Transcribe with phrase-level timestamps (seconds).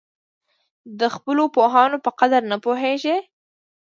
[0.99, 3.17] د خپلو پوهانو په قدر نه پوهېږي.